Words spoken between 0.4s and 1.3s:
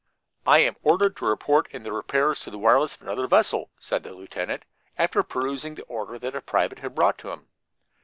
"I am ordered to